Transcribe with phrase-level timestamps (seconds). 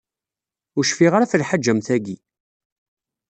[0.77, 2.17] Ur cfiɣ ara ɣef lḥaǧa am tagi.